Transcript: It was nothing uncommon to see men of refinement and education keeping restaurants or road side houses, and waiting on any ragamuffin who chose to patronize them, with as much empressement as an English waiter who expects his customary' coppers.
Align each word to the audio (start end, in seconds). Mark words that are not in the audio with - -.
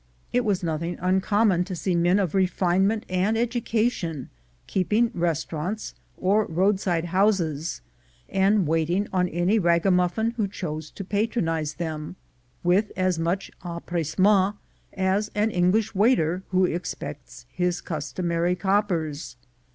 It 0.33 0.43
was 0.43 0.63
nothing 0.63 0.97
uncommon 0.99 1.63
to 1.65 1.75
see 1.75 1.93
men 1.93 2.17
of 2.17 2.33
refinement 2.33 3.05
and 3.07 3.37
education 3.37 4.31
keeping 4.65 5.11
restaurants 5.13 5.93
or 6.17 6.45
road 6.47 6.79
side 6.79 7.05
houses, 7.05 7.81
and 8.27 8.65
waiting 8.65 9.07
on 9.13 9.29
any 9.29 9.59
ragamuffin 9.59 10.31
who 10.37 10.47
chose 10.47 10.89
to 10.89 11.03
patronize 11.03 11.75
them, 11.75 12.15
with 12.63 12.91
as 12.97 13.19
much 13.19 13.51
empressement 13.63 14.55
as 14.91 15.29
an 15.35 15.51
English 15.51 15.93
waiter 15.93 16.41
who 16.49 16.65
expects 16.65 17.45
his 17.51 17.79
customary' 17.79 18.55
coppers. 18.55 19.35